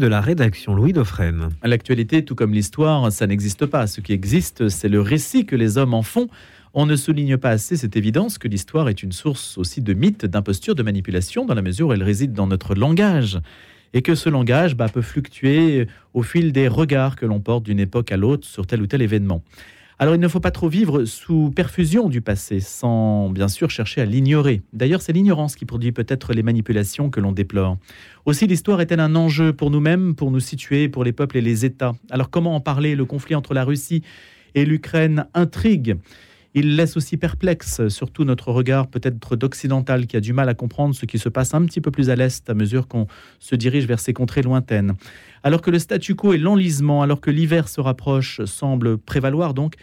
[0.00, 1.50] de la rédaction Louis Dauphren.
[1.62, 3.86] L'actualité, tout comme l'histoire, ça n'existe pas.
[3.86, 6.26] Ce qui existe, c'est le récit que les hommes en font.
[6.72, 10.26] On ne souligne pas assez cette évidence que l'histoire est une source aussi de mythes,
[10.26, 13.38] d'impostures, de manipulation, dans la mesure où elle réside dans notre langage.
[13.92, 17.78] Et que ce langage bah, peut fluctuer au fil des regards que l'on porte d'une
[17.78, 19.44] époque à l'autre sur tel ou tel événement.
[19.98, 24.00] Alors il ne faut pas trop vivre sous perfusion du passé, sans bien sûr chercher
[24.00, 24.62] à l'ignorer.
[24.72, 27.78] D'ailleurs, c'est l'ignorance qui produit peut-être les manipulations que l'on déplore.
[28.24, 31.64] Aussi, l'histoire est-elle un enjeu pour nous-mêmes, pour nous situer, pour les peuples et les
[31.64, 31.94] États?
[32.10, 32.96] Alors comment en parler?
[32.96, 34.02] Le conflit entre la Russie
[34.56, 35.96] et l'Ukraine intrigue.
[36.56, 40.94] Il laisse aussi perplexe, surtout notre regard peut-être d'occidental qui a du mal à comprendre
[40.94, 43.08] ce qui se passe un petit peu plus à l'est à mesure qu'on
[43.40, 44.94] se dirige vers ces contrées lointaines.
[45.42, 49.74] Alors que le statu quo et l'enlisement, alors que l'hiver se rapproche, semble prévaloir donc,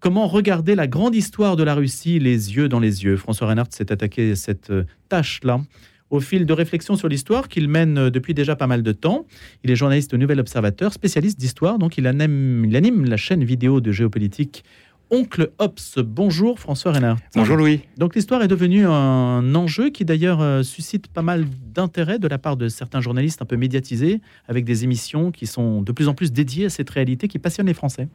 [0.00, 3.18] comment regarder la grande histoire de la Russie les yeux dans les yeux?
[3.18, 4.72] François Reinhardt s'est attaqué à cette
[5.10, 5.60] tâche-là
[6.08, 9.26] au fil de réflexions sur l'histoire qu'il mène depuis déjà pas mal de temps.
[9.64, 13.90] Il est journaliste au Nouvel Observateur, spécialiste d'histoire, donc il anime la chaîne vidéo de
[13.90, 14.64] géopolitique
[15.10, 15.98] Oncle Ops.
[15.98, 17.18] Bonjour François Renard.
[17.34, 17.82] Bonjour Louis.
[17.96, 22.38] Donc l'histoire est devenue un enjeu qui d'ailleurs euh, suscite pas mal d'intérêt de la
[22.38, 26.14] part de certains journalistes un peu médiatisés, avec des émissions qui sont de plus en
[26.14, 28.08] plus dédiées à cette réalité qui passionne les Français.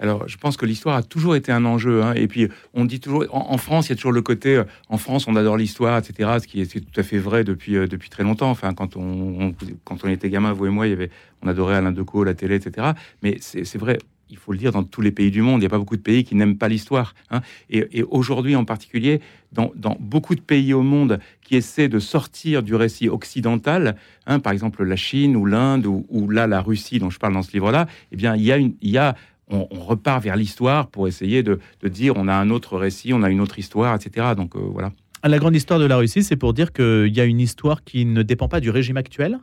[0.00, 2.02] Alors, je pense que l'histoire a toujours été un enjeu.
[2.04, 2.14] Hein.
[2.14, 4.96] Et puis, on dit toujours, en, France, il y a toujours le côté, euh, en
[4.96, 6.38] France, on adore l'histoire, etc.
[6.40, 8.50] Ce qui est, tout à fait vrai depuis, euh, depuis très longtemps.
[8.50, 11.10] Enfin, quand on, quand on était gamin, vous et moi, il y avait,
[11.42, 12.92] on adorait Alain Decaux, la télé, etc.
[13.22, 13.98] Mais c'est vrai,
[14.30, 15.58] il faut le dire, dans tous les pays du monde.
[15.58, 17.14] Il n'y a pas beaucoup de pays qui n'aiment pas l'histoire.
[17.30, 17.40] Hein.
[17.70, 19.20] Et, aujourd'hui, en particulier,
[19.52, 24.52] dans, beaucoup de pays au monde qui essaient de sortir du récit occidental, hein, par
[24.52, 27.86] exemple la Chine ou l'Inde ou, là la Russie, dont je parle dans ce livre-là,
[28.12, 29.14] eh bien, il y a, une, il y a
[29.50, 33.30] on, repart vers l'histoire pour essayer de, dire on a un autre récit, on a
[33.30, 34.28] une autre histoire, etc.
[34.36, 34.92] Donc euh, voilà.
[35.24, 38.04] La grande histoire de la Russie, c'est pour dire qu'il y a une histoire qui
[38.04, 39.40] ne dépend pas du régime actuel?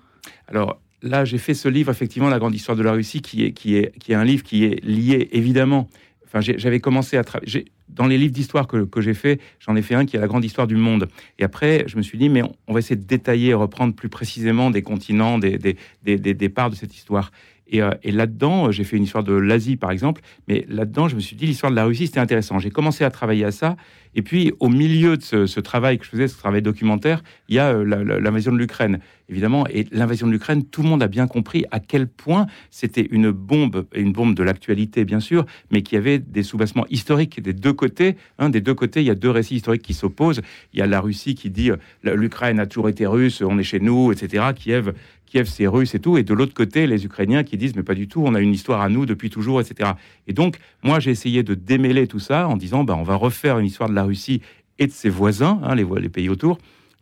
[0.48, 3.52] Alors, là, j'ai fait ce livre, effectivement, La grande histoire de la Russie, qui est,
[3.52, 5.88] qui est, qui est un livre qui est lié, évidemment.
[6.26, 7.66] Enfin, j'avais commencé à travailler.
[7.88, 10.28] Dans les livres d'histoire que, que j'ai fait, j'en ai fait un qui est La
[10.28, 11.08] grande histoire du monde.
[11.40, 14.72] Et après, je me suis dit, mais on, va essayer de détailler, reprendre plus précisément
[14.72, 17.32] des continents, des, des, des, des parts de cette histoire.
[17.74, 21.20] Euh, et, là-dedans, j'ai fait une histoire de l'Asie, par exemple, mais là-dedans, je me
[21.20, 22.60] suis dit, l'histoire de la Russie, c'était intéressant.
[22.60, 23.76] J'ai commencé à travailler à ça.
[24.18, 27.60] Et puis, au milieu de ce, travail que je faisais, ce travail documentaire, il y
[27.60, 29.68] a euh, l'invasion de l'Ukraine, évidemment.
[29.68, 33.32] Et l'invasion de l'Ukraine, tout le monde a bien compris à quel point c'était une
[33.32, 37.74] bombe, une bombe de l'actualité, bien sûr, mais qui avait des soubassements historiques des deux
[37.74, 38.16] côtés.
[38.40, 40.42] Hein, des deux côtés, il y a deux récits historiques qui s'opposent.
[40.74, 43.64] Il y a la Russie qui dit, euh, l'Ukraine a toujours été russe, on est
[43.64, 44.46] chez nous, etc.
[44.56, 44.94] Kiev
[45.26, 46.18] Kiev, c'est russe et tout.
[46.18, 48.54] Et de l'autre côté, les Ukrainiens qui disent, mais pas du tout, on a une
[48.54, 49.92] histoire à nous depuis toujours, etc.
[50.28, 53.60] Et donc, moi, j'ai essayé de démêler tout ça en disant, bah, on va refaire
[53.60, 54.42] une histoire de la Russie
[54.80, 56.58] et de ses voisins, hein, les, pays autour,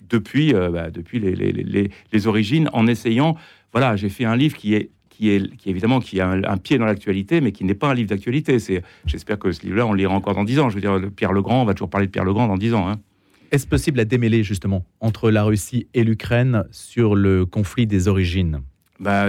[0.10, 3.36] depuis, euh, bah, les, les, les, origines, en essayant.
[3.72, 6.80] Voilà, j'ai fait un livre qui est qui est, qui évidemment qui a un, pied
[6.80, 8.58] dans l'actualité, mais qui n'est pas un livre d'actualité.
[8.58, 10.70] C'est, j'espère que ce livre-là, on le lira encore dans dix ans.
[10.70, 12.90] Je veux dire, Pierre Legrand, on va toujours parler de Pierre Legrand dans dix ans.
[12.90, 13.00] Hein.
[13.54, 18.62] Est-ce possible à démêler justement entre la Russie et l'Ukraine sur le conflit des origines?
[19.00, 19.28] Bah,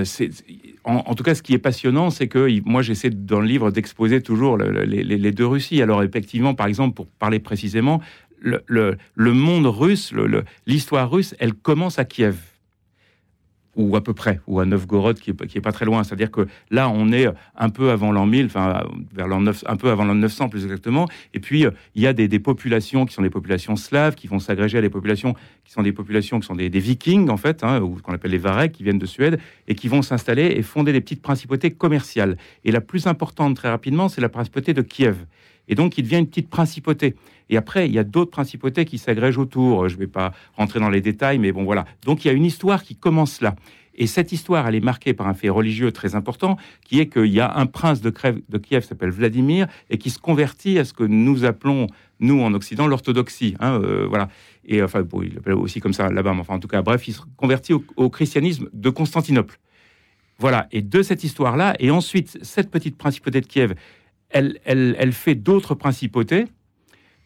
[0.85, 4.23] en, tout cas, ce qui est passionnant, c'est que moi, j'essaie dans le livre d'exposer
[4.23, 5.83] toujours les, deux Russies.
[5.83, 8.01] Alors, effectivement, par exemple, pour parler précisément,
[8.41, 10.15] le monde russe,
[10.67, 12.54] l'histoire russe, elle commence à Kiev
[13.77, 16.05] ou à peu près, ou à Novgorod, qui est, qui pas très loin.
[16.05, 17.27] C'est-à-dire que là, on est
[17.57, 20.65] un peu avant l'an 1000, enfin, vers l'an 9, un peu avant l'an 900 plus
[20.65, 21.09] exactement.
[21.33, 24.79] Et puis, il y a des, populations qui sont des populations slaves, qui vont s'agréger
[24.79, 25.35] à des populations
[25.65, 28.39] qui sont des populations qui sont des, vikings, en fait, hein, ou qu'on appelle les
[28.39, 32.37] Vareks, qui viennent de Suède, et qui vont s'installer et fonder des petites principautés commerciales.
[32.65, 35.17] Et la plus importante, très rapidement, c'est la principauté de Kiev.
[35.69, 37.15] Et donc, il devient une petite principauté.
[37.51, 39.89] Et après, il y a d'autres principautés qui s'agrègent autour.
[39.89, 41.85] Je ne vais pas rentrer dans les détails, mais bon, voilà.
[42.05, 43.55] Donc, il y a une histoire qui commence là.
[43.97, 47.27] Et cette histoire, elle est marquée par un fait religieux très important, qui est qu'il
[47.27, 50.79] y a un prince de, Kiev, de Kiev qui s'appelle Vladimir, et qui se convertit
[50.79, 51.87] à ce que nous appelons,
[52.19, 53.55] nous, en Occident, l'orthodoxie.
[53.61, 54.29] Hein, euh, voilà.
[54.65, 57.13] Et enfin, il l'appelle aussi comme ça là-bas, mais enfin, en tout cas, bref, il
[57.13, 59.59] se convertit au christianisme de Constantinople.
[60.39, 60.67] Voilà.
[60.73, 63.75] Et de cette histoire-là, et ensuite, cette petite principauté de Kiev,
[64.35, 66.45] elle, fait d'autres principautés,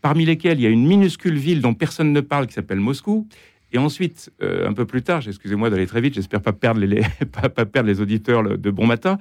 [0.03, 3.27] parmi lesquelles il y a une minuscule ville dont personne ne parle qui s'appelle Moscou.
[3.73, 7.03] Et ensuite, euh, un peu plus tard, excusez-moi d'aller très vite, j'espère pas perdre les,
[7.33, 9.19] pas, perdre les auditeurs de bon matin.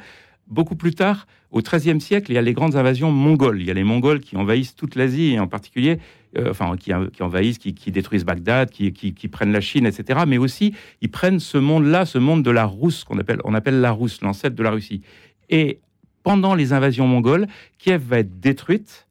[0.47, 3.59] Beaucoup plus tard, au XIIIe siècle, il y a les grandes invasions mongoles.
[3.59, 5.99] Il y a les Mongols qui envahissent toute l'Asie en particulier,
[6.37, 10.21] euh, enfin, qui, envahissent, qui, détruisent Bagdad, qui, prennent la Chine, etc.
[10.25, 13.81] Mais aussi, ils prennent ce monde-là, ce monde de la Rousse qu'on appelle, on appelle
[13.81, 15.01] la Rousse, l'ancêtre de la Russie.
[15.49, 15.79] Et
[16.27, 17.47] pendant les invasions mongoles,
[17.77, 19.07] Kiev va être détruite,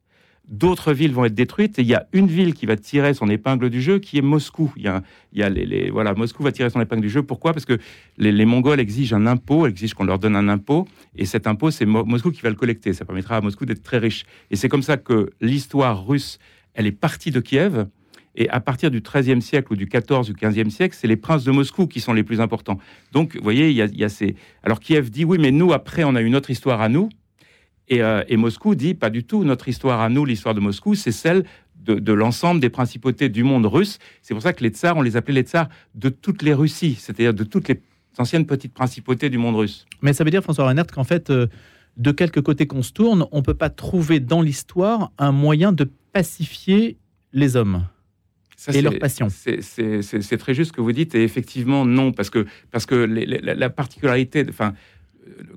[0.51, 3.31] d'autres villes vont être détruites et il y a une ville qui va tirer son
[3.31, 4.71] épingle du jeu qui est Moscou.
[4.77, 5.03] Il y a,
[5.33, 7.23] il y a les, voilà, Moscou va tirer son épingle du jeu.
[7.23, 7.55] Pourquoi?
[7.55, 7.79] Parce que
[8.19, 11.87] les, Mongols exigent un impôt, exigent qu'on leur donne un impôt et cet impôt, c'est
[11.87, 12.93] Moscou qui va le collecter.
[12.93, 14.27] Ça permettra à Moscou d'être très riche.
[14.51, 16.39] Et c'est comme ça que l'histoire russe,
[16.75, 17.87] elle est partie de Kiev.
[18.37, 21.45] Et à partir du XIIIe siècle ou du XIVe ou XVe siècle, c'est les princes
[21.45, 22.79] de Moscou qui sont les plus importants.
[23.13, 24.37] Donc, vous voyez, il y, a, ces.
[24.63, 27.09] Alors Kiev dit oui, mais nous, après, on a une autre histoire à nous.
[27.93, 29.45] Euh, et, Moscou dit pas du tout.
[29.45, 31.45] Notre histoire à nous, l'histoire de Moscou, c'est celle
[31.77, 33.99] de, l'ensemble des principautés du monde russe.
[34.21, 36.97] C'est pour ça que les tsars, on les appelait les tsars de toutes les Russies,
[36.99, 37.81] c'est-à-dire de toutes les
[38.19, 39.87] anciennes petites principautés du monde russe.
[40.03, 41.47] Mais ça veut dire, François Reinhardt, qu'en fait, euh,
[41.97, 45.73] de quelque côté qu'on se tourne, on ne peut pas trouver dans l'histoire un moyen
[45.73, 46.99] de pacifier
[47.33, 47.87] les hommes.
[48.73, 49.29] Et leur passion.
[49.31, 53.55] C'est très juste ce que vous dites, et effectivement, non, parce que, parce que la,
[53.55, 54.75] la, particularité, enfin,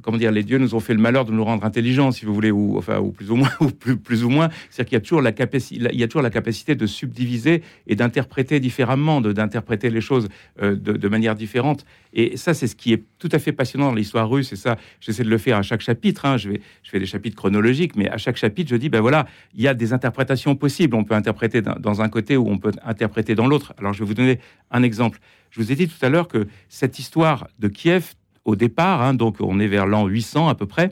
[0.01, 2.33] comment dire, les dieux nous ont fait le malheur de nous rendre intelligents, si vous
[2.33, 4.49] voulez, ou enfin, ou plus ou moins, ou plus, plus ou moins.
[4.69, 7.63] C'est-à-dire qu'il y a toujours la capacité, il y a toujours la capacité de subdiviser
[7.87, 10.27] et d'interpréter différemment, de d'interpréter les choses
[10.61, 11.85] euh, de, manière différente.
[12.13, 14.51] Et ça, c'est ce qui est tout à fait passionnant dans l'histoire russe.
[14.53, 16.25] Et ça, j'essaie de le faire à chaque chapitre.
[16.25, 16.37] Hein.
[16.37, 19.27] Je vais, je fais des chapitres chronologiques, mais à chaque chapitre, je dis, ben voilà,
[19.55, 20.95] il y a des interprétations possibles.
[20.95, 23.73] On peut interpréter dans un côté ou on peut interpréter dans l'autre.
[23.77, 24.39] Alors, je vais vous donner
[24.71, 25.19] un exemple.
[25.51, 28.13] Je vous ai dit tout à l'heure que cette histoire de Kiev
[28.49, 30.91] au départ, hein, donc on est vers l'an 800 à peu près,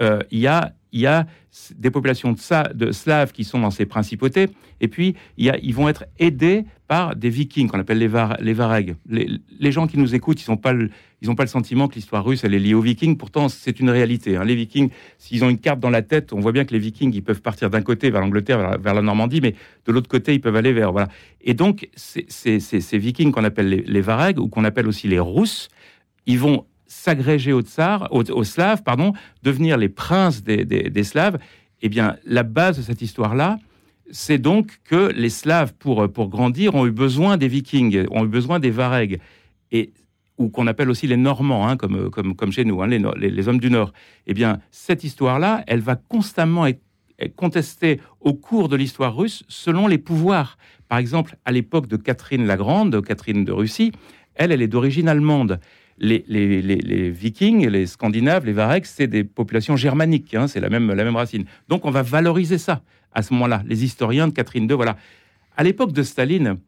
[0.00, 1.26] euh, il y a il y a
[1.76, 4.48] des populations de, de, slaves qui sont dans ces principautés,
[4.80, 8.06] et puis il y a, ils vont être aidés par des vikings qu'on appelle les,
[8.06, 8.94] var, les varegs.
[9.08, 10.90] Les, gens qui nous écoutent, ils n'ont pas, le,
[11.36, 14.36] pas le sentiment que l'histoire russe, elle est liée aux vikings, pourtant c'est une réalité.
[14.36, 14.44] Hein.
[14.44, 17.12] Les vikings, s'ils ont une carte dans la tête, on voit bien que les vikings,
[17.12, 19.56] ils peuvent partir d'un côté vers l'Angleterre, vers, la Normandie, mais
[19.86, 20.92] de l'autre côté, ils peuvent aller vers...
[20.92, 21.08] Voilà.
[21.40, 25.70] Et donc, ces vikings qu'on appelle les, les varegs, ou qu'on appelle aussi les rousses,
[26.26, 27.62] ils vont s'agréger aux,
[28.10, 29.12] aux, Slaves, pardon,
[29.42, 31.38] devenir les princes des, Slaves,
[31.82, 33.58] eh bien, la base de cette histoire-là,
[34.10, 38.28] c'est donc que les Slaves, pour, pour grandir, ont eu besoin des Vikings, ont eu
[38.28, 39.18] besoin des Varegs,
[39.72, 39.92] et,
[40.38, 43.00] ou qu'on appelle aussi les Normands, hein, comme, comme, comme chez nous, hein, les,
[43.30, 43.92] les, hommes du Nord.
[44.26, 46.80] Eh bien, cette histoire-là, elle va constamment être
[47.36, 50.58] contestée au cours de l'histoire russe selon les pouvoirs.
[50.88, 53.92] Par exemple, à l'époque de Catherine la Grande, Catherine de Russie,
[54.34, 55.60] elle, elle est d'origine allemande
[55.98, 61.04] les, Vikings, les Scandinaves, les Varegs, c'est des populations germaniques, hein, c'est la même, la
[61.04, 61.44] même racine.
[61.68, 62.82] Donc on va valoriser ça
[63.12, 63.62] à ce moment-là.
[63.66, 64.96] Les historiens de Catherine II, voilà.
[65.56, 66.58] À l'époque de Staline,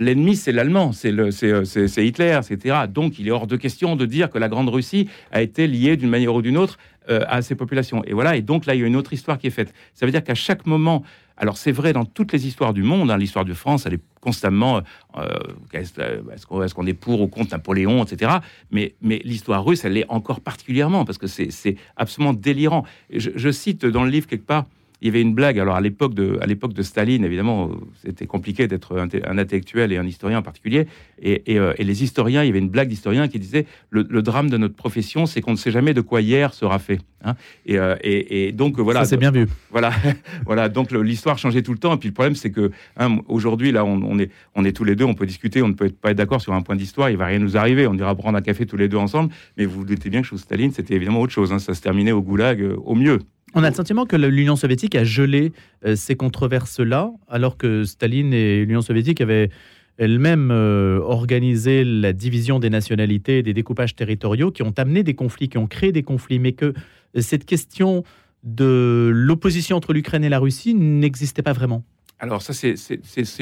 [0.00, 2.78] l'ennemi, c'est l'allemand, c'est Hitler, etc.
[2.88, 5.96] Donc, il est hors de question de dire que la Grande Russie a été liée
[5.96, 8.02] d'une manière ou d'une autre euh, à ces populations.
[8.04, 9.72] Et voilà, et donc là, il y a une autre histoire qui est faite.
[9.94, 11.04] Ça veut dire qu'à chaque moment,
[11.40, 14.00] alors c'est vrai dans toutes les histoires du monde, hein, l'histoire de France, elle est
[14.20, 14.82] constamment,
[15.16, 15.26] euh,
[15.72, 18.32] est-ce qu'on est pour ou contre Napoléon, etc.
[18.70, 22.84] Mais, mais l'histoire russe, elle l'est encore particulièrement, parce que c'est absolument délirant.
[23.10, 24.66] je, cite dans le livre quelque part,
[25.00, 25.58] il y avait une blague.
[25.58, 27.70] Alors à l'époque de, à l'époque de Staline, évidemment,
[28.04, 30.86] c'était compliqué d'être un, intellectuel et un historien en particulier.
[31.24, 34.56] Euh, et, les historiens, il y avait une blague d'historien qui disait le, drame de
[34.56, 37.00] notre profession, c'est qu'on ne sait jamais de quoi hier sera fait.
[37.24, 37.34] Hein.
[37.68, 39.00] Euh, et, donc voilà.
[39.00, 39.46] Ça c'est bien vu.
[39.70, 39.92] Voilà,
[40.44, 40.68] voilà.
[40.68, 41.94] Donc l'histoire changeait tout le temps.
[41.94, 44.96] Et puis le problème, c'est que hein, aujourd'hui, là, on, est, on est tous les
[44.96, 47.10] deux, on peut discuter, on ne peut pas être d'accord sur un point d'histoire.
[47.10, 47.86] Il va rien nous arriver.
[47.86, 49.32] On ira prendre un café tous les deux ensemble.
[49.56, 51.52] Mais vous vous doutez bien que sous Staline, c'était évidemment autre chose.
[51.52, 51.58] Hein.
[51.58, 53.18] Ça se terminait au goulag euh, au mieux.
[53.54, 55.52] On a le sentiment que l'Union soviétique a gelé
[55.84, 59.50] euh, ces controverses-là, alors que Staline et l'Union soviétique avaient
[59.98, 65.48] elles-mêmes euh, organisé la division des nationalités des découpages territoriaux qui ont amené des conflits,
[65.48, 66.74] qui ont créé des conflits, mais que
[67.18, 68.04] cette question
[68.44, 71.84] de l'opposition entre l'Ukraine et la Russie n'existait pas vraiment.
[72.22, 72.76] Alors ça, c'est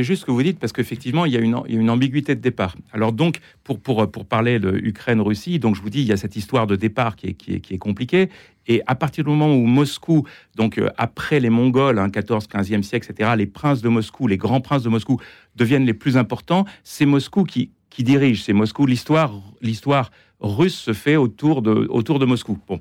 [0.04, 2.76] juste ce que vous dites, parce qu'effectivement, il, y a une ambiguïté de départ.
[2.92, 6.16] Alors donc, pour, pour, pour parler de Ukraine-Russie, donc je vous dis, il y a
[6.16, 8.30] cette histoire de départ qui est, qui est, qui est compliquée.
[8.68, 12.82] Et à partir du moment où Moscou, donc euh, après les Mongols, hein, 14, 15e
[12.82, 15.18] siècle, etc., les princes de Moscou, les grands princes de Moscou
[15.56, 18.87] deviennent les plus importants, c'est Moscou qui, qui dirige, c'est Moscou.
[18.87, 22.58] L'histoire l'histoire russe se fait autour de, autour de Moscou.
[22.68, 22.80] Bon.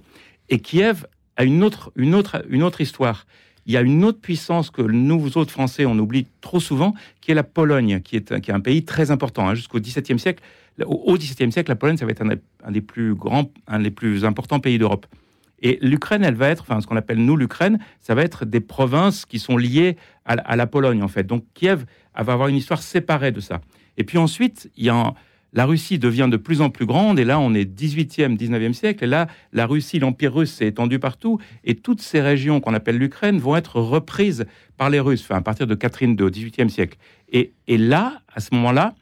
[0.49, 3.25] Et Kiev a une autre, une autre, une autre histoire
[3.67, 7.31] il y a une autre puissance que nous autres Français, on oublie trop souvent, qui
[7.31, 9.47] est la Pologne, qui est, un pays très important.
[9.47, 10.41] Hein, jusqu'au XVIIe siècle,
[10.85, 14.23] au XVIIe siècle, la Pologne, ça va être un, des plus grands, un des plus
[14.23, 15.05] importants pays d'Europe.
[15.61, 18.61] Et l'Ukraine, elle va être, enfin, ce qu'on appelle nous l'Ukraine, ça va être des
[18.61, 21.23] provinces qui sont liées à, à, la Pologne, en fait.
[21.25, 21.83] Donc Kiev
[22.15, 23.59] va avoir une histoire séparée de ça.
[23.97, 25.13] Et puis ensuite, il y a
[25.57, 29.03] la Russie devient de plus en plus grande, et là, on est 18e, 19e siècle,
[29.03, 32.97] et là, la Russie, l'Empire russe s'est étendu partout, et toutes ces régions qu'on appelle
[32.99, 34.45] l'Ukraine vont être reprises
[34.77, 36.99] par les Russes, enfin, à partir de Catherine II, au 18e siècle.
[37.33, 38.93] Et, là, à ce moment-là,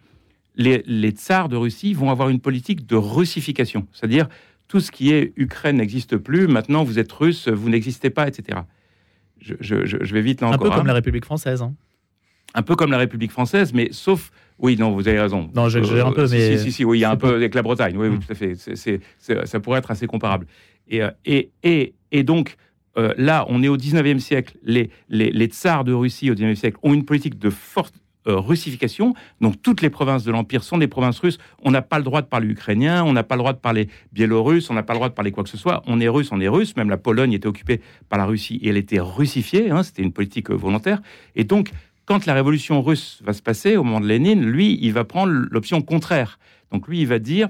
[0.55, 4.29] les, les, tsars de Russie vont avoir une politique de russification, c'est-à-dire
[4.69, 8.59] tout ce qui est Ukraine n'existe plus, maintenant vous êtes russe, vous n'existez pas, etc.
[9.41, 10.63] je, je- je- je vais vite là Un encore.
[10.63, 10.87] peu comme hein.
[10.87, 11.61] la République française.
[11.61, 11.73] hein.
[12.53, 14.31] Un peu comme la République française, mais sauf.
[14.59, 15.49] Oui, non, vous avez raison.
[15.55, 17.35] Non, j'exagère un peu, si, mais Si, si, si, oui, il y a un peu
[17.35, 17.97] avec la Bretagne.
[17.97, 18.19] Oui, oui, Mm.
[18.19, 18.55] tout à fait.
[18.55, 20.47] C'est- c'est- c'est- ça pourrait être assez comparable.
[20.87, 22.55] Et, euh, et, et, et donc,
[22.97, 24.55] euh, là, on est au 19e siècle.
[24.63, 27.95] Les, les, les tsars de Russie au 19e siècle ont une politique de forte
[28.27, 29.13] euh, russification.
[29.39, 31.37] Donc, toutes les provinces de l'Empire sont des provinces russes.
[31.61, 33.87] On n'a pas le droit de parler ukrainien, on n'a pas le droit de parler
[34.13, 35.83] biélorusse, on n'a pas le droit de parler quoi que ce soit.
[35.85, 36.75] On est russe, on est russe.
[36.75, 39.69] Même la Pologne était occupée par la Russie et elle était russifiée.
[39.69, 41.01] hein, C'était une politique euh, volontaire.
[41.35, 41.69] Et donc,
[42.05, 45.31] quand la révolution russe va se passer, au moment de Lénine, lui, il va prendre
[45.31, 46.39] l'option contraire.
[46.71, 47.49] Donc, lui, il va dire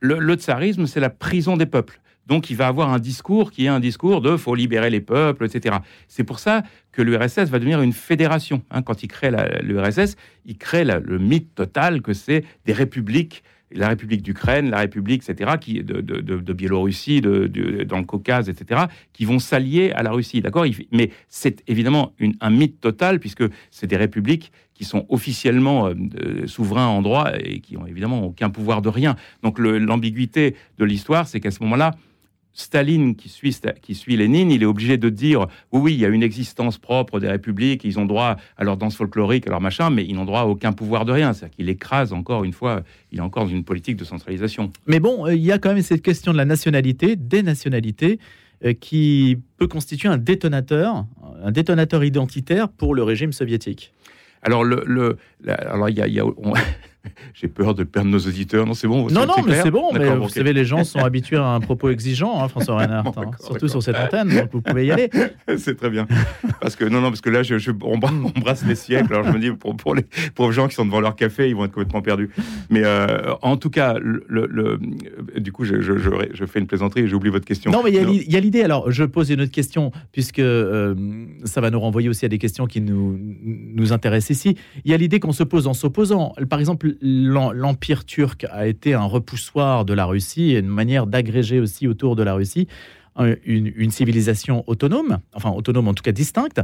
[0.00, 2.00] le, tsarisme, c'est la prison des peuples.
[2.26, 5.44] Donc, il va avoir un discours qui est un discours de faut libérer les peuples,
[5.44, 5.76] etc.
[6.08, 8.62] C'est pour ça que l'URSS va devenir une fédération.
[8.70, 8.82] hein.
[8.82, 9.30] Quand il crée
[9.62, 15.28] l'URSS, il crée le mythe total que c'est des républiques, la République d'Ukraine, la République,
[15.28, 17.46] etc., qui, de, de, Biélorussie, de,
[17.84, 20.40] dans le Caucase, etc., qui vont s'allier à la Russie.
[20.40, 26.46] D'accord Mais c'est évidemment un mythe total, puisque c'est des républiques qui sont officiellement euh,
[26.46, 29.16] souverains en droit et qui ont évidemment aucun pouvoir de rien.
[29.42, 31.92] Donc l'ambiguïté de l'histoire, c'est qu'à ce moment-là,
[32.58, 36.04] Staline, qui suit, qui suit Lénine, il est obligé de dire oui, oui, il y
[36.06, 39.60] a une existence propre des républiques, ils ont droit à leur danse folklorique, à leur
[39.60, 41.32] machin, mais ils n'ont droit à aucun pouvoir de rien.
[41.34, 42.82] C'est-à-dire qu'il écrase encore une fois,
[43.12, 44.72] il est encore dans une politique de centralisation.
[44.86, 48.18] Mais bon, euh, il y a quand même cette question de la nationalité, des nationalités,
[48.64, 51.04] euh, qui peut constituer un détonateur,
[51.44, 53.92] un détonateur identitaire pour le régime soviétique.
[54.42, 56.54] Alors, le, le- la- alors il y a, y a- on-
[57.34, 58.66] j'ai peur de perdre nos auditeurs.
[58.66, 59.08] Non, c'est bon.
[59.10, 59.92] Non, non, mais c'est bon.
[59.92, 63.30] Mais vous savez, les gens sont habitués à un propos exigeant, hein, François Reinhardt, hein,
[63.40, 64.28] surtout sur cette antenne.
[64.28, 65.10] Donc vous pouvez y aller.
[65.58, 66.06] C'est très bien.
[66.60, 69.12] Parce que non, non, parce que là, je, je- on, on brasse les siècles.
[69.14, 71.56] Alors je me dis, pour, pour les pauvres gens qui sont devant leur café, ils
[71.56, 72.30] vont être complètement perdus.
[72.70, 74.78] Mais euh, en tout cas, le, le- le-
[75.40, 77.70] du coup, je, je- je- je fais une plaisanterie et j'oublie votre question.
[77.70, 78.62] Non, mais il y a l'idée.
[78.62, 80.94] Alors, je pose une autre question, puisque euh,
[81.44, 84.56] ça va nous renvoyer aussi à des questions qui nous, nous intéressent ici.
[84.84, 86.34] Il y a l'idée qu'on se pose en s'opposant.
[86.48, 91.60] Par exemple, l'Empire turc a été un repoussoir de la Russie et une manière d'agréger
[91.60, 92.66] aussi autour de la Russie
[93.16, 96.60] un- une, une civilisation autonome, enfin autonome en tout cas distincte.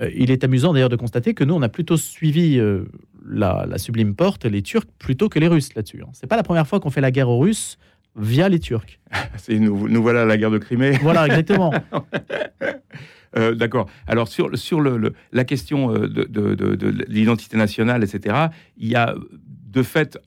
[0.00, 2.84] Euh, il est amusant d'ailleurs de constater que nous, on a plutôt suivi euh,
[3.26, 6.02] la, la sublime porte, les Turcs, plutôt que les Russes là-dessus.
[6.02, 6.10] hein.
[6.12, 7.78] C'est pas la première fois qu'on fait la guerre aux Russes
[8.16, 8.98] via les Turcs.
[9.48, 10.98] Nous, nous voilà à la guerre de Crimée.
[11.02, 11.72] Voilà, exactement.
[13.36, 13.88] Euh, D'accord.
[14.06, 18.36] Alors sur, sur le, la question euh, de, de- de- de l'identité nationale, etc.,
[18.76, 20.18] il y a de fait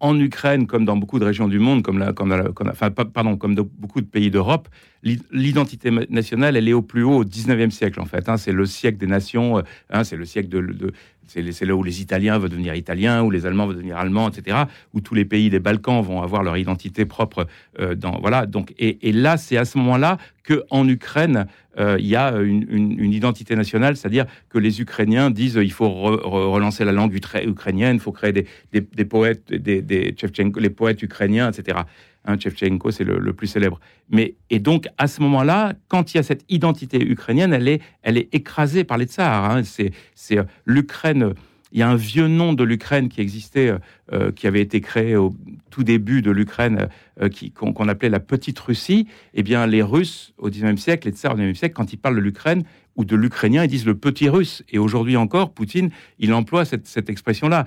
[0.00, 2.90] en Ukraine, comme dans beaucoup de régions du monde, comme, comme, la- comme la- enfin,
[2.90, 4.68] pa- pardon, comme dans beaucoup de pays d'Europe,
[5.02, 8.28] l'identité nationale, elle est au plus haut au 19e siècle, en fait.
[8.28, 8.36] hein.
[8.36, 10.92] c'est le siècle des nations, euh, hein, c'est le siècle de...
[11.26, 14.64] c'est là où les Italiens veulent devenir Italiens, où les Allemands veulent devenir Allemands, etc.
[14.92, 17.46] Où tous les pays des Balkans vont avoir leur identité propre.
[17.78, 18.46] euh, dans, voilà.
[18.46, 21.46] Donc, et, là, c'est à ce moment-là que en Ukraine,
[21.78, 25.86] euh, il y a une, identité nationale, c'est-à-dire que les Ukrainiens disent euh, il faut
[25.88, 30.14] re- re- relancer la langue ukrainienne, il faut créer des, des- poètes, des, des
[30.56, 31.78] les poètes ukrainiens, etc.
[32.26, 33.80] Hein, Shevchenko, c'est le, plus célèbre.
[34.10, 37.80] Mais et donc à ce moment-là, quand il y a cette identité ukrainienne, elle est,
[38.02, 39.50] elle est écrasée par les tsars.
[39.50, 39.62] hein.
[39.64, 41.32] C'est, c'est euh, l'Ukraine.
[41.72, 43.72] Il y a un vieux nom de l'Ukraine qui existait,
[44.12, 45.32] euh, qui avait été créé au
[45.70, 46.88] tout début de l'Ukraine,
[47.22, 49.06] euh, qui- qu'on, appelait la Petite Russie.
[49.34, 52.16] Eh bien, les Russes au XIXe siècle, les tsars au XIXe siècle, quand ils parlent
[52.16, 52.64] de l'Ukraine
[52.96, 54.64] ou de l'Ukrainien, ils disent le Petit Russe.
[54.68, 57.66] Et aujourd'hui encore, Poutine, il emploie cette expression-là.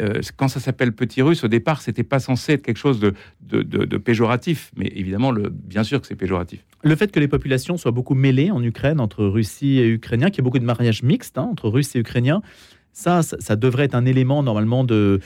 [0.00, 3.96] Euh, quand ça s'appelle petit russe, au départ, c'était pas censé être quelque chose de,
[3.98, 6.64] péjoratif, mais évidemment, bien sûr que c'est péjoratif.
[6.82, 10.38] Le fait que les populations soient beaucoup mêlées en Ukraine entre Russie et Ukrainiens, qu'il
[10.38, 12.42] y ait beaucoup de mariages mixtes hein, entre Russes et Ukrainiens,
[12.92, 15.20] ça, ça devrait être un élément normalement de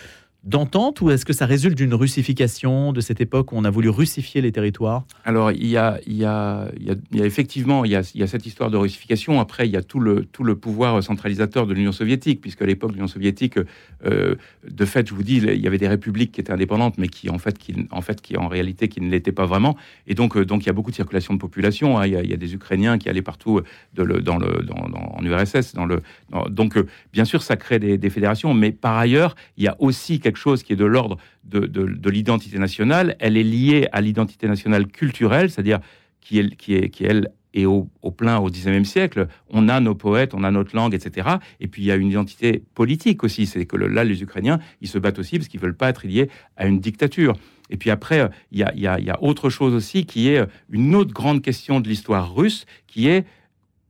[0.46, 3.88] d'entente ou est-ce que ça résulte d'une russification de cette époque où on a voulu
[3.88, 7.22] russifier les territoires Alors, il y a, il y a, il y a, il y
[7.22, 9.40] a effectivement il y a, cette histoire de russification.
[9.40, 12.66] Après, il y a tout le, tout le pouvoir centralisateur de l'Union soviétique, puisque à
[12.66, 13.58] l'époque l'Union soviétique,
[14.04, 14.36] euh,
[14.68, 17.28] de fait, je vous dis, il y avait des républiques qui étaient indépendantes, mais qui,
[17.28, 19.76] en fait, qui, en, fait, qui, en réalité, qui ne l'étaient pas vraiment.
[20.06, 21.98] Et donc, euh, donc, il y a beaucoup de circulation de population.
[21.98, 22.06] hein.
[22.06, 23.60] Il, y a, des Ukrainiens qui allaient partout
[23.94, 25.74] dans le, dans, en URSS.
[25.74, 26.02] Dans le,
[26.50, 29.76] donc, euh, bien sûr, ça crée des, des fédérations, mais par ailleurs, il y a
[29.80, 33.16] aussi quelque chose qui est de l'ordre de, de- de l'identité nationale.
[33.18, 35.80] Elle est liée à l'identité nationale culturelle, c'est-à-dire
[36.20, 39.28] qui, est, qui, est, qui elle, est au, au plein au XIXe siècle.
[39.50, 41.28] On a nos poètes, on a notre langue, etc.
[41.60, 43.46] Et puis il y a une identité politique aussi.
[43.46, 46.28] C'est que là, les Ukrainiens, ils se battent aussi parce qu'ils veulent pas être liés
[46.56, 47.34] à une dictature.
[47.70, 50.44] Et puis après, il y a, y a- y a autre chose aussi qui est
[50.70, 53.24] une autre grande question de l'histoire russe, qui est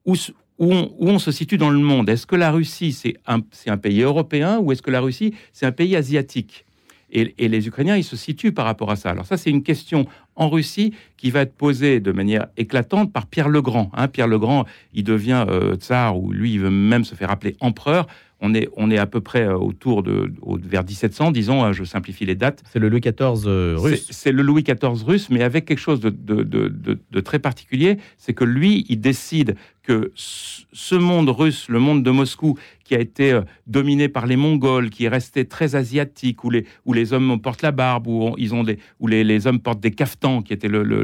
[0.05, 0.15] où,
[0.58, 2.08] où on, où on se situe dans le monde.
[2.08, 3.40] Est-ce que la Russie, c'est un,
[3.76, 6.64] pays européen ou est-ce que la Russie, c'est un pays asiatique?
[7.10, 9.10] Et, et, les Ukrainiens, ils se situent par rapport à ça.
[9.10, 13.26] Alors ça, c'est une question en Russie qui va être posée de manière éclatante par
[13.26, 13.90] Pierre le Grand.
[13.94, 14.08] Hein.
[14.08, 17.56] Pierre le Grand, il devient euh, tsar, ou lui, il veut même se faire appeler
[17.60, 18.08] empereur
[18.40, 20.30] on est, on est à peu près euh, autour de,
[20.62, 22.62] vers 1700, disons, hein, je simplifie les dates.
[22.70, 24.08] C'est le Louis XIV euh, russe.
[24.10, 28.44] C'est le Louis XIV russe, mais avec quelque chose de, de, très particulier, c'est que
[28.44, 29.56] lui, il décide
[29.87, 34.37] que ce monde russe, le monde de Moscou, qui a été euh, dominé par les
[34.37, 38.35] Mongols, qui est resté très asiatique, où les, où les hommes portent la barbe, où,
[38.37, 41.02] ils ont des, où les, les, hommes portent des caftans, qui était le, le,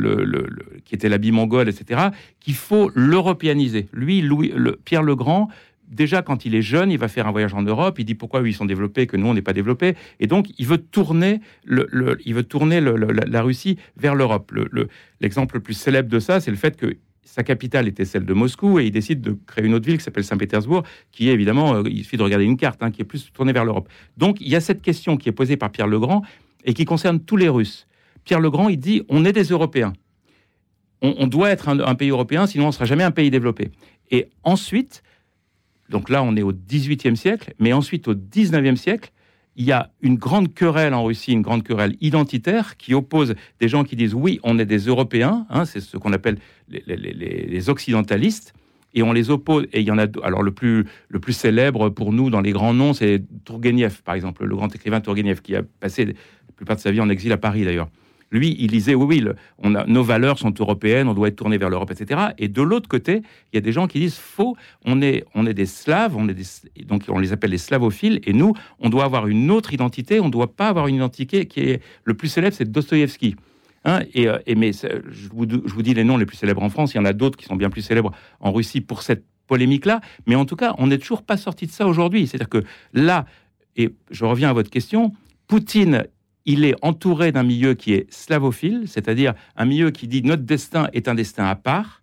[0.92, 2.08] était l'habit mongol, etc.,
[2.40, 3.88] qu'il faut l'européaniser.
[3.92, 4.22] Lui,
[4.84, 5.48] Pierre le Grand,
[5.88, 7.98] déjà, quand il est jeune, il va faire un voyage en Europe.
[7.98, 9.94] Il dit pourquoi ils sont développés, que nous, on n'est pas développés.
[10.20, 14.52] Et donc, il veut tourner, le, il veut tourner la, Russie vers l'Europe.
[15.20, 18.34] L'exemple le, plus célèbre de ça, c'est le fait que sa capitale était celle de
[18.34, 21.76] Moscou et il décide de créer une autre ville qui s'appelle Saint-Pétersbourg, qui est évidemment,
[21.76, 23.88] euh, il suffit de regarder une carte, hein, qui est plus tournée vers l'Europe.
[24.16, 26.22] Donc, il y a cette question qui est posée par Pierre le Grand
[26.64, 27.86] et qui concerne tous les Russes.
[28.24, 29.92] Pierre le Grand, il dit on est des Européens.
[31.04, 33.72] On, doit être un, un, pays européen, sinon on ne sera jamais un pays développé.
[34.12, 35.02] Et ensuite,
[35.88, 39.10] donc là, on est au XVIIIe siècle, mais ensuite au XIXe siècle,
[39.56, 43.68] il y a une grande querelle en Russie, une grande querelle identitaire qui oppose des
[43.68, 48.54] gens qui disent oui, on est des Européens, hein, c'est ce qu'on appelle les, occidentalistes,
[48.94, 49.66] et on les oppose.
[49.72, 50.06] Et il y en a.
[50.22, 54.14] Alors le plus le plus célèbre pour nous dans les grands noms, c'est Tourgueniev, par
[54.14, 56.12] exemple, le grand écrivain Tourgueniev qui a passé la
[56.56, 57.88] plupart de sa vie en exil à Paris d'ailleurs.
[58.32, 61.58] Lui, il disait oui, oui, on a, nos valeurs sont européennes, on doit être tourné
[61.58, 62.28] vers l'Europe, etc.
[62.38, 63.22] Et de l'autre côté,
[63.52, 66.28] il y a des gens qui disent faux, on est, on est des Slaves, on
[66.28, 70.18] est donc on les appelle les slavophiles, et nous, on doit avoir une autre identité,
[70.18, 73.36] on ne doit pas avoir une identité qui est le plus célèbre, c'est Dostoïevski.
[73.84, 76.62] Hein, et, euh, et, mais je vous, je vous dis les noms les plus célèbres
[76.62, 79.02] en France, il y en a d'autres qui sont bien plus célèbres en Russie pour
[79.02, 82.26] cette polémique-là, mais en tout cas, on n'est toujours pas sorti de ça aujourd'hui.
[82.26, 83.26] C'est-à-dire que là,
[83.76, 85.12] et je reviens à votre question,
[85.48, 86.04] Poutine
[86.44, 90.88] il est entouré d'un milieu qui est slavophile, c'est-à-dire un milieu qui dit notre destin
[90.92, 92.02] est un destin à part,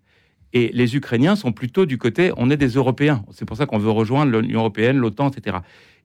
[0.53, 3.23] et les Ukrainiens sont plutôt du côté on est des Européens.
[3.31, 5.57] C'est pour ça qu'on veut rejoindre l'Union européenne, l'OTAN, etc.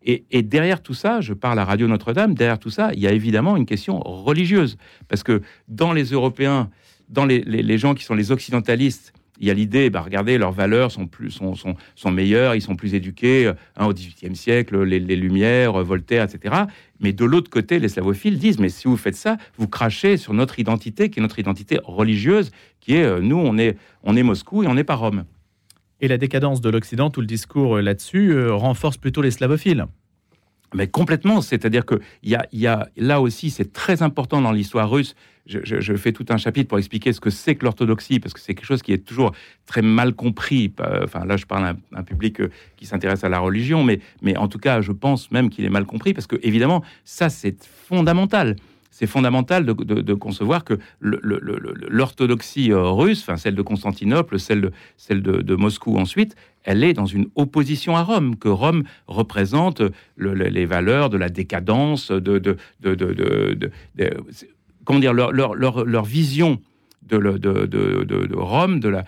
[0.06, 3.12] Et, derrière tout ça, je parle à Radio Notre-Dame, derrière tout ça, il y a
[3.12, 4.76] évidemment une question religieuse.
[5.08, 6.68] Parce que dans les Européens,
[7.08, 10.92] dans les gens qui sont les occidentalistes, il y a l'idée, bah, regardez, leurs valeurs
[10.92, 13.52] sont, plus, sont, sont, sont meilleures, ils sont plus éduqués.
[13.76, 16.54] Hein, au XVIIIe siècle, les, Lumières, Voltaire, etc.
[17.00, 20.32] Mais de l'autre côté, les slavophiles disent, mais si vous faites ça, vous crachez sur
[20.34, 24.22] notre identité, qui est notre identité religieuse, qui est, euh, nous, on est, on est
[24.22, 25.24] Moscou et on n'est pas Rome.
[26.00, 29.86] Et la décadence de l'Occident, tout le discours euh, là-dessus, euh, renforce plutôt les slavophiles
[30.74, 34.90] mais complètement, c'est-à-dire que y a, y a, là aussi, c'est très important dans l'histoire
[34.90, 35.14] russe.
[35.46, 38.54] Je, fais tout un chapitre pour expliquer ce que c'est que l'orthodoxie, parce que c'est
[38.54, 39.32] quelque chose qui est toujours
[39.66, 40.72] très mal compris.
[41.02, 44.38] Enfin, là, je parle à un, public euh, qui s'intéresse à la religion, mais, mais
[44.38, 47.62] en tout cas, je pense même qu'il est mal compris, parce que évidemment, ça, c'est
[47.62, 48.56] fondamental
[48.94, 54.70] c'est fondamental de, concevoir que l'orthodoxie euh, russe, enfin celle de Constantinople, celle
[55.10, 59.82] de, Moscou ensuite, elle est dans une opposition à Rome, que Rome représente
[60.16, 62.56] les valeurs de la décadence, de, de,
[64.84, 66.60] comment dire, leur, leur, leur, vision
[67.02, 69.04] de, de, Rome, de la,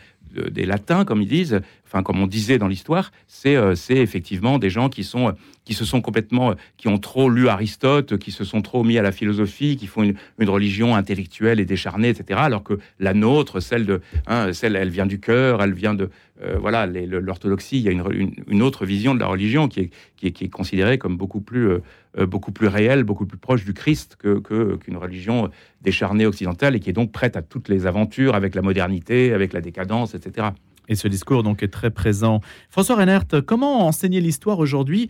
[0.50, 1.60] des latins, comme ils disent,
[2.02, 5.34] comme on disait dans l'histoire, c'est euh, effectivement des gens qui sont
[5.66, 9.02] qui se sont complètement, qui ont trop lu Aristote, qui se sont trop mis à
[9.02, 10.16] la philosophie, qui font une,
[10.48, 12.40] religion intellectuelle et décharnée, etc.
[12.40, 16.08] Alors que la nôtre, celle de, hein, celle, elle vient du cœur, elle vient de,
[16.42, 17.78] euh, voilà, l'orthodoxie.
[17.78, 19.90] Il y a une, autre vision de la religion qui
[20.22, 24.38] est, considérée comme beaucoup plus, euh, beaucoup plus réelle, beaucoup plus proche du Christ que
[24.76, 25.50] qu'une religion
[25.82, 29.52] décharnée occidentale et qui est donc prête à toutes les aventures avec la modernité, avec
[29.52, 30.48] la décadence, etc.
[30.88, 32.40] Et ce discours donc est très présent.
[32.70, 35.08] François Reinert, comment enseigner l'histoire aujourd'hui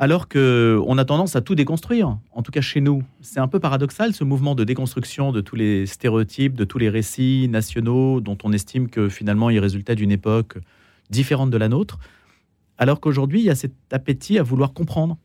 [0.00, 3.02] alors qu'on a tendance à tout déconstruire, en tout cas chez nous.
[3.20, 6.88] C'est un peu paradoxal ce mouvement de déconstruction de tous les stéréotypes, de tous les
[6.88, 10.58] récits nationaux dont on estime que finalement ils résultaient d'une époque
[11.10, 11.98] différente de la nôtre,
[12.78, 15.18] alors qu'aujourd'hui il y a cet appétit à vouloir comprendre.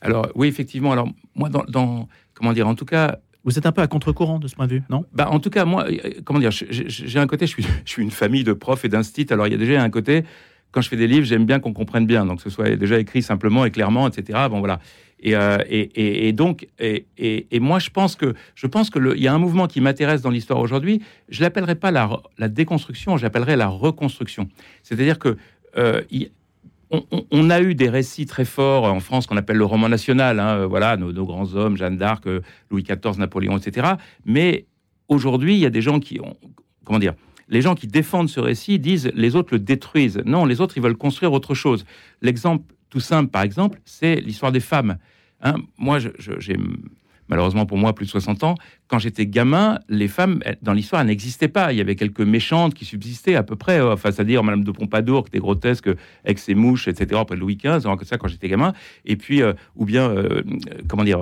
[0.00, 0.92] Alors oui, effectivement.
[0.92, 4.48] Alors moi, dans comment dire, en tout cas, vous êtes un peu à contre-courant de
[4.48, 5.04] ce point de vue, non?
[5.12, 8.02] Bah, En tout cas, moi, euh, comment dire, j'ai un côté, je suis, je suis
[8.02, 9.26] une famille de profs et d'instits.
[9.30, 10.24] Alors, il y a déjà un côté,
[10.72, 12.24] quand je fais des livres, j'aime bien qu'on comprenne bien.
[12.24, 14.38] Donc, que ce soit déjà écrit simplement et clairement, etc.
[14.50, 14.80] Bon, voilà.
[15.20, 19.22] Et, euh, et, et, donc, et, et, moi, je pense que je pense que il
[19.22, 21.02] y a un mouvement qui m'intéresse dans l'histoire aujourd'hui.
[21.28, 24.48] Je l'appellerai pas la, la déconstruction, j'appellerai la reconstruction.
[24.82, 25.38] C'est-à-dire que
[25.78, 26.02] euh,
[27.30, 30.58] on, a eu des récits très forts en France qu'on appelle le roman national, hein,
[30.58, 33.94] euh, voilà, nos, grands hommes, Jeanne d'Arc, euh, Louis XIV, Napoléon, etc.
[34.24, 34.66] Mais
[35.08, 36.36] aujourd'hui, il y a des gens qui ont,
[36.84, 37.14] comment dire,
[37.48, 40.22] les gens qui défendent ce récit disent les autres le détruisent.
[40.24, 41.84] Non, les autres, ils veulent construire autre chose.
[42.22, 44.96] L'exemple tout simple, par exemple, c'est l'histoire des femmes.
[45.42, 45.56] Hein.
[45.76, 46.56] moi, j'ai
[47.28, 48.54] malheureusement pour moi plus de 60 ans.
[48.88, 51.72] Quand j'étais gamin, les femmes dans l'histoire n'existaient pas.
[51.72, 55.24] Il y avait quelques méchantes qui subsistaient à peu près, enfin c'est-à-dire Madame de Pompadour
[55.24, 55.88] qui était grotesque
[56.24, 57.20] avec ses mouches, etc.
[57.20, 58.72] Après Louis XV, ça quand j'étais gamin.
[59.04, 59.42] Et puis
[59.76, 60.14] ou bien
[60.88, 61.20] comment dire,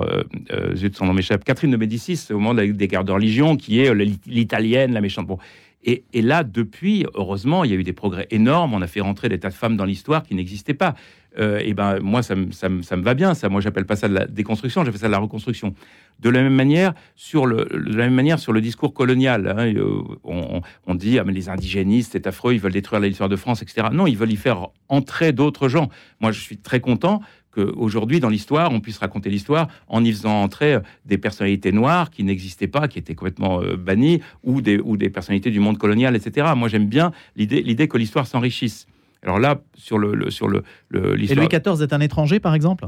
[0.75, 3.93] zut, son nom m'échappe, Catherine de Médicis au moment des guerres de religion, qui est
[4.25, 5.27] l'italienne, la méchante.
[5.27, 5.37] Bon.
[5.85, 8.73] Et, là, depuis, heureusement, il y a eu des progrès énormes.
[8.73, 10.95] On a fait rentrer des tas de femmes dans l'histoire qui n'existaient pas.
[11.39, 13.33] Euh, et ben moi, ça, me va bien.
[13.33, 15.73] Ça, moi, j'appelle pas ça de la déconstruction, j'appelle ça de la reconstruction.
[16.19, 19.47] De la même manière sur le, de la même manière sur le discours colonial.
[19.47, 23.35] Hein, euh, on, dit ah mais les indigénistes, c'est affreux, ils veulent détruire l'histoire de
[23.35, 23.87] France, etc.
[23.91, 25.89] Non, ils veulent y faire entrer d'autres gens.
[26.19, 30.41] Moi, je suis très content qu'aujourd'hui, dans l'histoire, on puisse raconter l'histoire en y faisant
[30.41, 34.97] entrer euh, des personnalités noires qui n'existaient pas, qui étaient complètement bannies, ou des, ou
[34.97, 36.53] des personnalités du monde colonial, etc.
[36.55, 38.87] Moi, j'aime bien l'idée que l'histoire s'enrichisse.
[39.23, 42.87] Alors là, sur le, sur le, Et Louis XIV est un étranger, par exemple?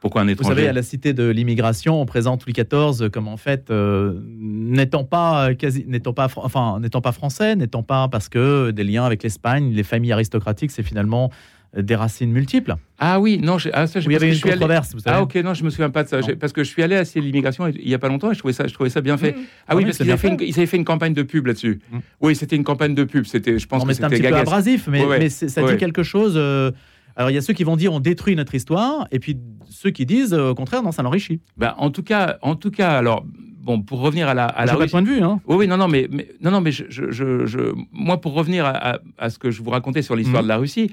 [0.00, 3.26] Pourquoi un étranger Vous savez, à la cité de l'immigration, on présente Louis XIV comme
[3.26, 8.28] en fait euh, n'étant pas quasi, n'étant pas, enfin n'étant pas français, n'étant pas parce
[8.28, 11.30] que des liens avec l'Espagne, les familles aristocratiques, c'est finalement
[11.76, 12.76] des racines multiples.
[12.98, 15.16] Ah oui, non, ah, ça, il y avait une controverse, vous savez.
[15.16, 17.02] Ah ok, non, je me souviens pas de ça, parce que je suis allé à
[17.16, 19.32] l'immigration il y a pas longtemps et je trouvais ça, je trouvais ça bien fait.
[19.32, 19.44] Mmh.
[19.68, 21.80] Ah oui, parce qu'ils avaient, fait, fait une campagne de pub là-dessus.
[21.90, 21.98] Mmh.
[22.20, 23.26] Oui, c'était une campagne de pub.
[23.26, 26.34] C'était, je pense que c'était un petit peu abrasif, mais, mais ça dit quelque chose.
[26.36, 26.72] Euh,
[27.16, 29.36] alors il y a ceux qui vont dire on détruit notre histoire, et puis
[29.68, 31.40] ceux qui disent au contraire non, ça l'enrichit.
[31.56, 33.26] Ben, en tout cas, en tout cas, alors
[33.58, 35.40] bon, pour revenir à la, à la point de vue, hein.
[35.46, 36.08] Oui, oui, non, non, mais,
[36.40, 40.02] non, non, mais je, je, moi, pour revenir à, à, ce que je vous racontais
[40.02, 40.46] sur l'histoire mhm.
[40.46, 40.90] de la Russie,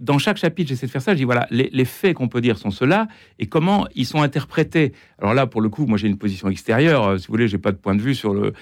[0.00, 1.12] dans chaque chapitre, j'essaie de faire ça.
[1.12, 4.22] Je dis voilà, les, les faits qu'on peut dire sont ceux-là et comment ils sont
[4.22, 4.92] interprétés.
[5.18, 7.06] Alors là, pour le coup, moi, j'ai une position extérieure.
[7.06, 8.52] Euh, si vous voulez, j'ai pas de point de vue sur le,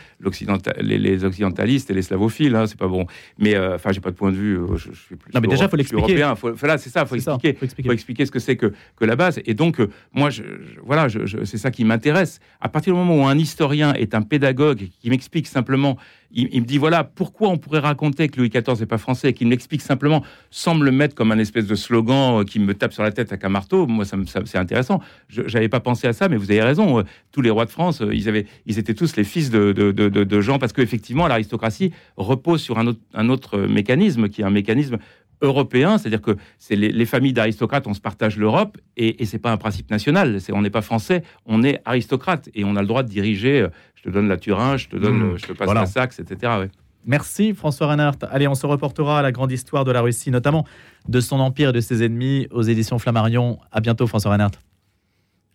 [0.81, 2.55] les, les, occidentalistes et les slavophiles.
[2.55, 3.07] Hein, c'est pas bon.
[3.39, 4.59] Mais euh, enfin, j'ai pas de point de vue.
[4.59, 5.33] Euh, je, suis plus.
[5.33, 6.25] Non, mais déjà, faut l'expliquer.
[6.43, 7.07] Voilà, c'est ça.
[7.07, 7.55] Faut expliquer.
[7.55, 7.89] faut expliquer.
[7.89, 9.41] Faut expliquer ce que c'est que, que la base.
[9.47, 9.81] Et donc,
[10.13, 10.43] moi, je,
[10.85, 11.07] voilà,
[11.45, 12.41] c'est ça qui m'intéresse.
[12.61, 15.97] À partir du moment où un historien est un pédagogue qui m'explique simplement,
[16.33, 19.47] il, me dit voilà pourquoi on pourrait raconter que Louis XIV n'est pas français, qu'il
[19.47, 22.93] m'explique simplement sans me le mettre comme un espèce de slogan euh, qui me tape
[22.93, 23.87] sur la tête avec un marteau.
[23.87, 25.01] Moi, ça, c'est intéressant.
[25.29, 26.99] Je n'avais pas pensé à ça, mais vous avez raison.
[26.99, 29.73] Euh, tous les rois de France, euh, ils, avaient, ils étaient tous les fils de,
[29.73, 34.45] de, de, gens parce qu'effectivement, l'aristocratie repose sur un autre, un autre mécanisme qui est
[34.45, 34.99] un mécanisme
[35.45, 39.53] européen, c'est-à-dire que c'est les, familles d'aristocrates, on se partage l'Europe, et, et c'est pas
[39.53, 40.41] un principe national.
[40.41, 43.63] C'est, on n'est pas français, on est aristocrate, et on a le droit de diriger.
[43.63, 45.39] Euh, je te donne la Turin, je te donne, mmh.
[45.39, 46.67] je te passe la Saxe, etc.
[47.07, 48.19] Merci François Reinhardt.
[48.31, 50.65] Allez, on se reportera à la grande histoire de la Russie, notamment
[51.09, 53.59] de son empire et de ses ennemis, aux éditions Flammarion.
[53.71, 54.59] À bientôt François Reinhardt.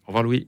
[0.05, 0.47] Au revoir Louis.